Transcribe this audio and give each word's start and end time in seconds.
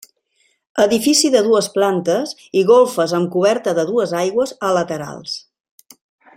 Edifici 0.85 1.29
de 1.35 1.43
dues 1.47 1.67
plantes 1.75 2.33
i 2.61 2.65
golfes 2.71 3.15
amb 3.19 3.31
coberta 3.37 3.77
de 3.81 3.87
dues 3.93 4.17
aigües 4.23 4.59
a 4.69 4.73
laterals. 4.81 5.41